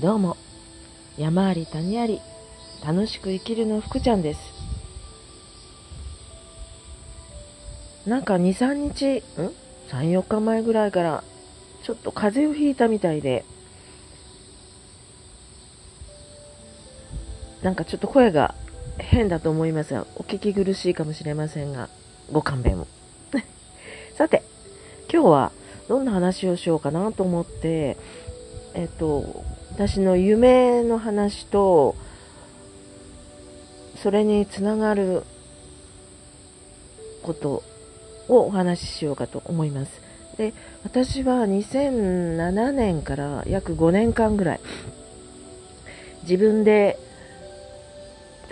[0.00, 0.38] どうも、
[1.18, 2.22] 山あり谷あり、
[2.84, 4.40] 楽しく生きるの福ちゃんです。
[8.06, 9.52] なんか2、3日、ん
[9.90, 11.22] ?3、4日前ぐらいから、
[11.82, 13.44] ちょっと風邪をひいたみたいで、
[17.62, 18.54] なんかちょっと声が
[18.96, 21.90] 変だと思いますが、お聞き苦しいかもしれませんが、
[22.32, 22.86] ご勘弁を。
[24.16, 24.42] さて、
[25.12, 25.52] 今日は
[25.86, 27.98] どんな話をしようかなと思って、
[28.72, 29.44] えっと、
[29.84, 31.96] 私の夢の話と、
[33.96, 35.24] それにつながる
[37.24, 37.64] こと
[38.28, 40.00] をお話ししようかと思います。
[40.38, 44.60] で、私は2007年から約5年間ぐらい、
[46.22, 46.96] 自分で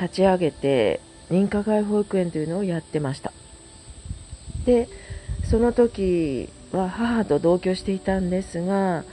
[0.01, 0.99] 立ち上げて
[1.31, 3.33] 認可外保育園というのをやってました。
[4.67, 4.89] で、
[5.49, 9.05] その時は母と同居していたんですが、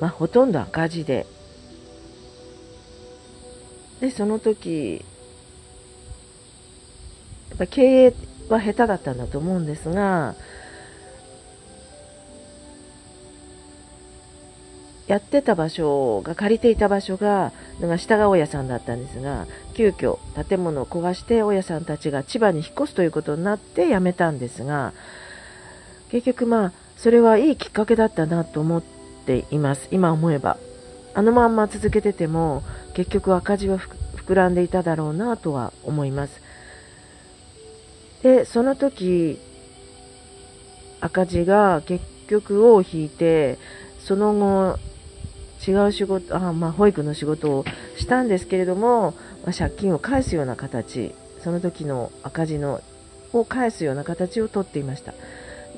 [0.00, 1.26] まあ、ほとんど赤字で。
[4.00, 5.04] で、その時、
[7.50, 8.14] やっぱ経営
[8.48, 10.34] は下手だったんだと思うんですが、
[15.06, 24.92] やってた場所が、借りていた場所が、が下が大家さんだったんですが、急遽建物を壊して大家さんたちが千葉に引っ越すということになって辞めたんですが、
[26.10, 28.99] 結局まあ、それはいいきっかけだったなと思って
[29.30, 29.88] ています。
[29.92, 30.56] 今思えば。
[31.14, 32.62] あのまんま続けてても、
[32.94, 36.40] 結局赤字は膨らんでいただろうなとは思います。
[38.22, 39.38] で、その時、
[41.00, 43.58] 赤字が結局を引いて、
[44.00, 44.78] その後、
[45.66, 47.64] 違う仕事、あまあ、保育の仕事を
[47.96, 49.14] したんですけれども、
[49.44, 52.80] まあ、借金を返すような形、その時の赤字の
[53.32, 55.12] を返すような形をとっていました。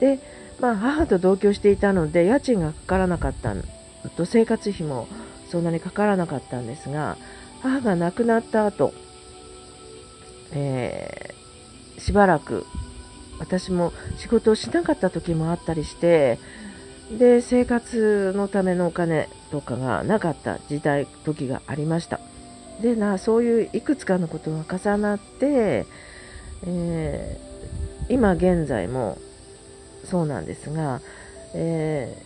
[0.01, 0.19] で、
[0.63, 3.53] まあ、母と同居していたので、家賃がかからなかった
[4.17, 5.09] と、生活費も
[5.51, 7.17] そんなにかからなかったんですが、
[7.63, 8.95] 母が亡くなった後、
[10.53, 12.65] えー、しばらく
[13.41, 16.39] 私も仕事をしなかった時もあったりして、
[17.19, 22.21] で、生活のためのお金とかがなかった時代、時がありました。
[22.81, 25.87] でな、そういういくつかのことが重なって、
[26.65, 29.19] えー、今現在も
[30.05, 31.01] そうなんですが、
[31.55, 32.17] え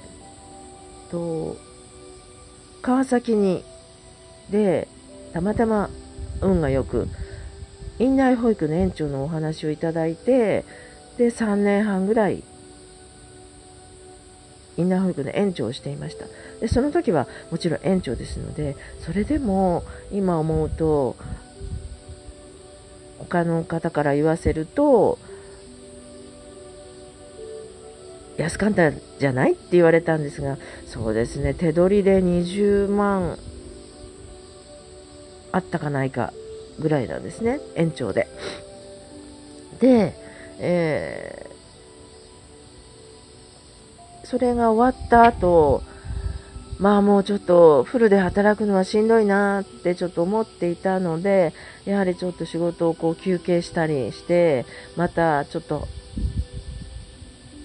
[1.09, 1.56] ー、と、
[2.82, 3.64] 川崎に、
[4.50, 4.88] で、
[5.32, 5.91] たまたま
[6.41, 7.09] 運がよく、
[7.98, 10.65] 院内保育の園長のお話をいただいて、
[11.19, 12.42] で、3年半ぐらい
[14.76, 16.26] インナー保育の園長をしていました。
[16.60, 21.16] でその時はもちろん園長ですのでそれでも今思うと
[23.19, 25.19] 他の方から言わせると
[28.36, 29.52] 安かったんじゃない？
[29.52, 31.54] って言われたんですがそうですね。
[31.54, 33.38] 手取りで20万
[35.52, 36.32] あったかないか
[36.78, 37.60] ぐらいなんですね。
[37.74, 38.28] 園長で。
[39.80, 40.14] で、
[40.58, 41.56] えー
[44.28, 45.84] それが終わった後、
[46.80, 51.53] まあもうちょっとフルで働くのはしんどいなってちょっと思っていたので、
[51.84, 54.66] やはりちょっと仕事をこう休憩したりして、
[54.97, 55.86] またちょっと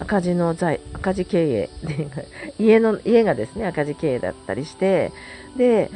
[0.02, 1.70] 赤字の財、赤字経営。
[2.58, 5.12] 家の、家がですね、赤字経営だったりして、
[5.56, 5.90] で、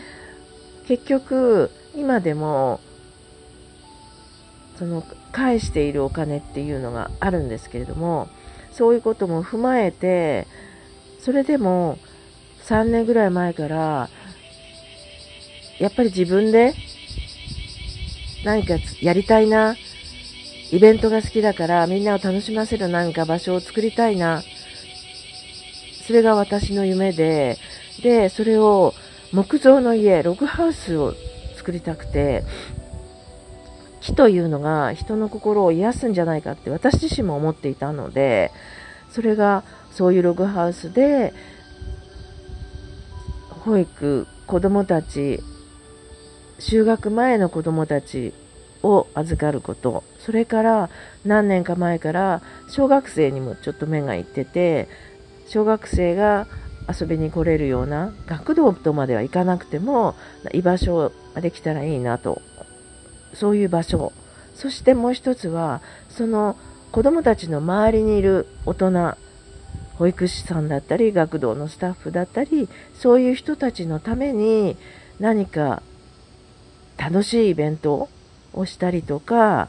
[0.86, 2.80] 結局、今でも、
[4.78, 5.02] その、
[5.32, 8.28] 返しているお金っていうのがあるんですけれども、
[8.72, 10.46] そういうことも踏まえて、
[11.20, 11.98] それでも
[12.64, 14.08] 3年ぐらい前から、
[15.78, 16.74] やっぱり自分で
[18.44, 19.74] 何かやりたいな、
[20.72, 24.42] イベントが好きだからみんなを楽しませる何か場所を作りたいな、
[26.06, 27.56] それが私の夢で、
[28.02, 28.92] で、それを
[29.32, 31.14] 木造の家、ログハウスを
[31.56, 32.44] 作りたくて、
[34.00, 38.50] 木というのが人の心を癒すんじゃないかって私自身も思っていたので、
[39.10, 39.62] それが
[39.92, 41.32] そういうログハウスで、
[43.64, 45.40] 保育、子供たち、
[46.58, 48.32] 就学前の子供たち
[48.86, 50.90] を預かること、それから
[51.24, 54.88] 何年か前から小学生にもちょっと目がいってて、
[55.48, 56.46] 小学生が
[56.88, 60.14] 遊びに来れるような学童とまでは行かなくても
[60.52, 62.40] 居場所ができたらいいなと
[63.36, 64.12] そういう場所。
[64.54, 66.56] そしてもう一つは、その
[66.90, 69.14] 子供たちの周りにいる大人、
[69.98, 74.76] 保育士さんだったり、学童のスタッフだったり、そういう人たちのために
[75.20, 75.82] 何か
[76.96, 78.08] 楽しいイベント
[78.56, 79.68] をしたりとか、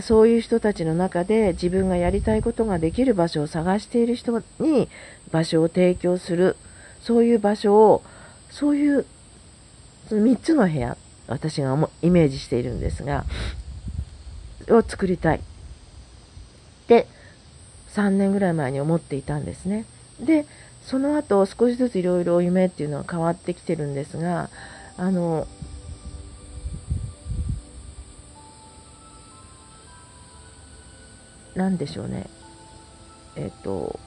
[0.00, 4.88] そういう人たちの中で自分がやりたいことができる場所を探している人に
[5.30, 6.56] 場所を提供する、
[7.00, 8.02] そういう場所を
[8.50, 9.06] そういう
[10.08, 10.96] その3つの部屋
[11.26, 13.24] 私がイメージしているんですが
[14.68, 15.38] を作りたい。
[15.38, 15.40] っ
[16.86, 17.06] て
[17.94, 19.84] 3年ぐらい前に思っていたんですね。
[20.20, 20.46] で
[20.84, 24.50] その後少しずついろいろ夢っていうのは変わってきてるんですが
[24.96, 25.46] あの
[31.54, 32.26] 何でしょうね。
[33.36, 33.98] えっ、と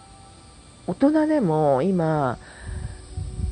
[0.87, 2.37] 大人でも今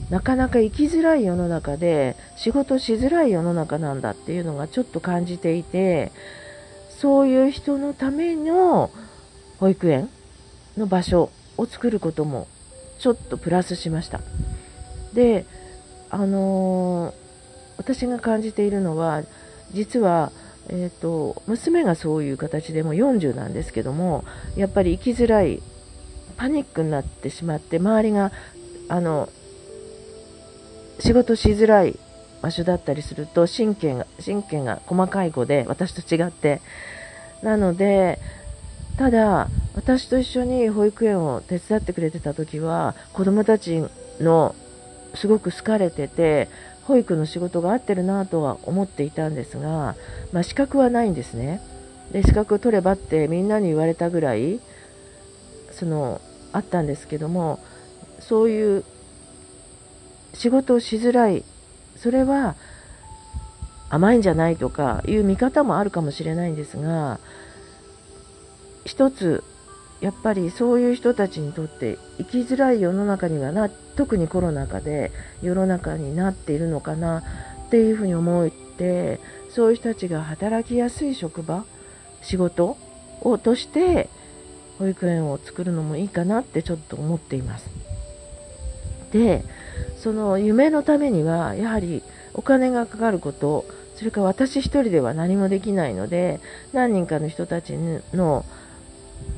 [0.10, 6.12] なかなか生きづらい世の中で仕事しづらい世の中なんだっていうのがちょっと感じていて
[6.90, 8.92] そういう人のための
[9.60, 10.10] 保育園
[10.78, 12.48] の場所を作ることも
[13.00, 14.22] ちょっとプラスしました。
[15.14, 15.46] で
[16.10, 17.14] あのー、
[17.78, 19.24] 私が感じているのは
[19.74, 20.32] 実は
[20.70, 24.24] えーと、娘がそういう形でも40なんですけども
[24.56, 25.62] やっぱり生きづらい
[26.38, 28.32] パニックになってしまって周りが
[28.88, 29.30] あの
[31.00, 32.00] 仕事しづらい
[32.42, 36.62] 場所だったりすると神経が神経が細かい子で私と違って。
[37.44, 38.20] なので
[38.98, 43.84] ただ私と一緒に保育園を手伝ってくれてた時は子どもたち
[44.20, 44.56] の
[45.16, 46.48] すごく好かれてて
[46.86, 49.96] 保育の仕事が合ってるなとは思っていたんですが、
[50.32, 51.62] まあ、資格はないんですね。
[52.12, 54.60] で資格を取ればってみんなに言われたぐらい
[55.72, 56.22] その
[56.52, 57.60] あったんですけども
[58.20, 58.84] そういう
[60.34, 61.44] 仕事をしづらい。
[61.96, 62.56] それは
[63.90, 67.20] 甘いんじゃないとかいう見方もあるかもしれないんですが
[68.86, 69.44] 一つ
[70.04, 77.24] やっぱりそういう人たちにとって生きづらい世の中にはな特にコロナ禍で世の中になっているのかな
[77.68, 81.64] っていうふうに思ってそういう人たちが働きやすい職場
[82.22, 82.76] 仕事
[83.22, 84.10] をとして
[84.78, 87.70] 保育園を作るのもいいかなってちょっと思っています。
[89.14, 89.46] で
[89.96, 92.04] その夢のためにはやはり
[92.34, 93.64] お金がかかること
[93.96, 96.42] それから私一人では何もできないので
[96.74, 97.78] 何人かの人たち
[98.14, 98.44] の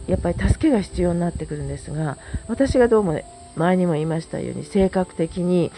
[0.08, 2.18] やっぱり助けが必要になってくるんですが
[2.48, 3.22] 私がどうも
[3.56, 5.72] 前にも言いましたように性格的に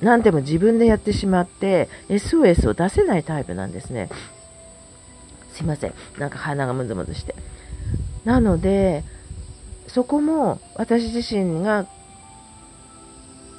[0.00, 4.10] 何でも自分でやってしまって SOS を出せないタイプなんですね。
[5.52, 5.94] すいません。
[6.18, 7.34] なんか鼻がムズムズして。
[8.24, 9.04] なので
[9.86, 11.86] そこも私自身が、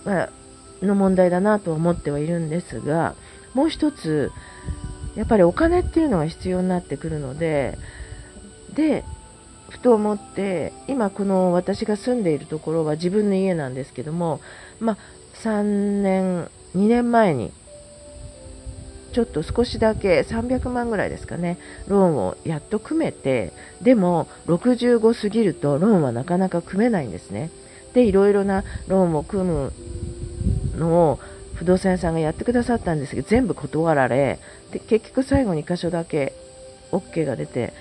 [0.03, 0.29] ま
[0.81, 3.15] の問題だなと思ってはいるんですが
[3.53, 4.31] もう一つ
[5.15, 7.77] やっぱりお金っていうのが必要になってくるので
[8.73, 9.05] で
[9.69, 14.39] ふと思って今この私が住んでいるところは自分の家なんですけども、
[14.79, 14.97] まあ、
[15.44, 17.51] 3年2年前に
[19.13, 21.57] ちょっと少しだけ300万ぐらいですかね
[21.88, 27.50] ローンをやっと組めてでも65過ぎるとローンはなかなか組めないんですね。
[27.94, 29.71] でいろいろなローンを組む
[30.75, 31.19] のを
[31.53, 34.39] 不動産屋さんがやってくださったんですけど全部断られ
[34.71, 36.33] で結局最後に箇所だけ
[36.91, 37.73] OK が出て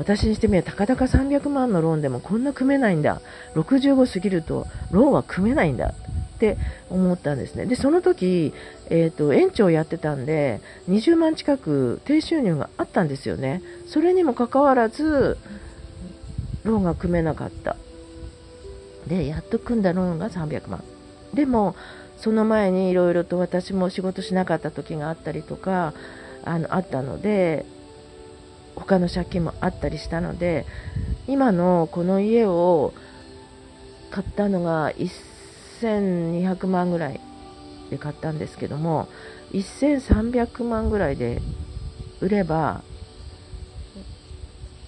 [0.00, 3.20] 私にしてみればたかだか300万のローンでもこんな組めないんだ。
[3.54, 5.92] 65過ぎるとローンは組めないんだ。
[6.36, 6.56] って
[6.88, 7.66] 思ったんですね。
[7.66, 8.54] でその時、
[8.88, 13.60] えーと、園長やってたんで20万近く低収入があったんですよね。
[13.86, 15.36] それにもかかわらず
[16.64, 17.76] ローンが組めなかった。
[19.06, 20.82] でやっと組んだローンが300万。
[21.34, 21.76] でも
[22.16, 25.92] その前にいろいろと私も仕事しなかった時があったりとか
[26.44, 27.66] あのあったので
[28.80, 30.66] 他の借金もあったりしたので
[31.28, 32.92] 今のこの家を
[34.10, 34.92] 買ったのが
[35.80, 37.20] 1200万ぐらい
[37.90, 39.08] で買ったんですけども
[39.52, 41.40] 1300万ぐらいで
[42.20, 42.82] 売れば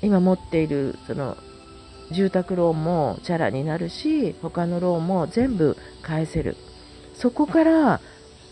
[0.01, 1.37] 今持っているその
[2.11, 6.57] 住宅ローンもチャラになるし他のローンも全部返せる。
[7.15, 8.01] そこから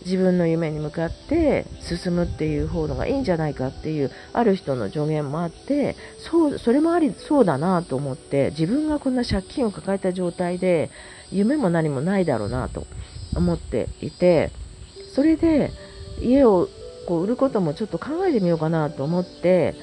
[0.05, 10.89] 自分の夢に向かって進むっていう方のがいいんじゃないかっていうある人の助言もあってそうそれもありそうだなと思って自分がこんな借金を抱えた状態で
[11.31, 12.87] 夢も何もないだろうなと
[13.35, 14.51] 思っていて
[15.13, 15.71] それで
[16.19, 16.67] 家を
[17.07, 19.75] こう売ることもちょっと考えてみようかなと思って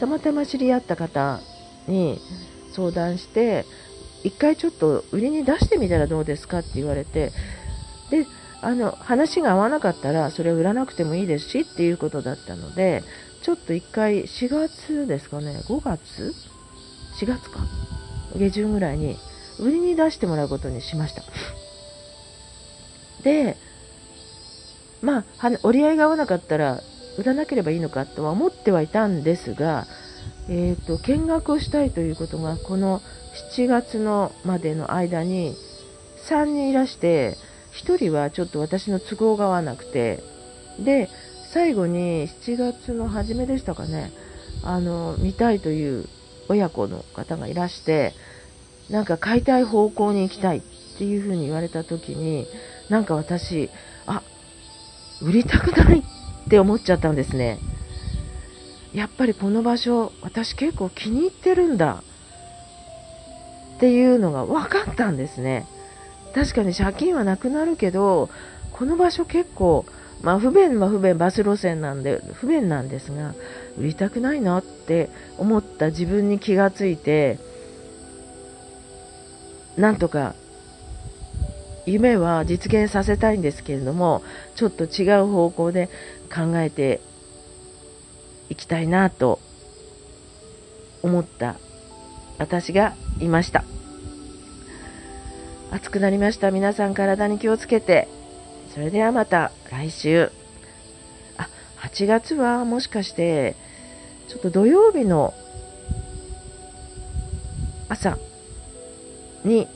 [0.00, 1.40] たまたま知り合った方
[1.86, 2.18] に
[2.72, 3.64] 相談して
[4.24, 7.32] 一回ちょっと売りに出してみたらどうですかって言われて
[8.10, 8.26] で
[8.66, 13.04] あの話が合わなかったらそれを売らなくてもいいですしっていうことだったので
[13.42, 16.34] ちょっと1回4月ですかね5月
[17.20, 17.60] ？4月か？
[18.34, 19.16] 下旬ぐらいに
[19.60, 21.22] 売りに出してもらうことにしました。
[23.22, 23.56] で
[25.00, 25.24] まあ
[25.62, 26.80] 折り合いが合わなかったら
[27.18, 29.86] 売らなければいいのかとは思ってはいたんですが、
[30.48, 33.00] えーと、見学をしたいということがこの
[33.54, 35.54] 7月のまでの間に
[36.28, 37.36] 3人いらして
[37.76, 40.22] 1人はちょっと私の都合が合わなくて、
[40.78, 41.08] で、
[41.52, 44.12] 最後に7月の初めでしたかね、
[44.62, 46.08] あの、見たいという
[46.48, 48.14] 親子の方がいらして、
[48.90, 50.62] なんか買いたい方向に行きたいっ
[50.98, 52.46] ていうふうに言われた時に、
[52.88, 53.70] なんか私、
[54.06, 54.22] あ、
[55.22, 57.58] 売りたくないって思っちゃったんですね。
[58.92, 62.02] やっぱりこの場所、私結構気に入ってるんだ
[63.76, 65.66] っていうのが分かったんですね。
[66.34, 68.28] 確かに借金はなくなるけど、
[68.72, 69.86] この場所結構、
[70.22, 73.34] まあ不便は不便、バス路線なんで不便なんですが、
[73.78, 77.38] 売りたくないなって思った自分に気がついて、
[79.76, 80.34] なんとか
[81.86, 84.22] 夢は実現させたいんですけれども、
[84.56, 85.88] ちょっと違う方向で
[86.34, 87.00] 考えて
[88.48, 89.40] いきたいなと
[91.02, 91.56] 思った
[92.38, 93.64] 私がいました。
[95.76, 96.50] 暑くなりました。
[96.50, 98.08] 皆さん体に気をつけて。
[98.72, 100.30] それではまた来週。
[101.36, 101.48] あ、
[101.80, 103.56] 8月はもしかして、
[104.28, 105.34] ちょっと土曜日の
[107.90, 108.16] 朝
[109.44, 109.68] に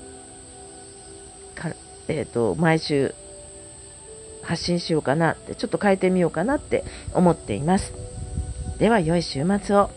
[1.55, 1.71] か
[2.09, 3.15] えーと、毎週
[4.43, 6.83] 発信しようかなってちょっと変えてみようかなって
[7.15, 7.93] 思っています
[8.79, 9.91] では良い週末を